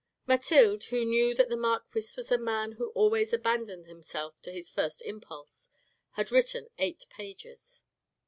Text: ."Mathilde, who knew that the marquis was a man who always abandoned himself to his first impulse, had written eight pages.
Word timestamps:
."Mathilde, 0.27 0.85
who 0.85 1.05
knew 1.05 1.35
that 1.35 1.49
the 1.49 1.55
marquis 1.55 2.15
was 2.17 2.31
a 2.31 2.37
man 2.39 2.71
who 2.71 2.89
always 2.95 3.33
abandoned 3.33 3.85
himself 3.85 4.33
to 4.41 4.51
his 4.51 4.71
first 4.71 5.03
impulse, 5.03 5.69
had 6.13 6.31
written 6.31 6.69
eight 6.79 7.05
pages. 7.11 7.83